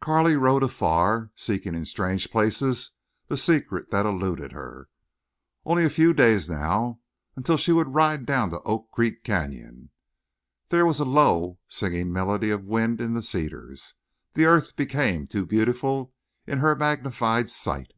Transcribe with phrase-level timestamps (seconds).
[0.00, 2.92] Carley rode afar, seeking in strange places
[3.26, 4.88] the secret that eluded her.
[5.64, 7.00] Only a few days now
[7.34, 9.90] until she would ride down to Oak Creek Canyon!
[10.68, 13.94] There was a low, singing melody of wind in the cedars.
[14.34, 16.14] The earth became too beautiful
[16.46, 17.92] in her magnified sight.